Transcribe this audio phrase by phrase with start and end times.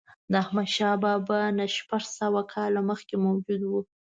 [0.31, 3.71] د احمدشاه بابا نه شپږ سوه کاله مخکې موجود و.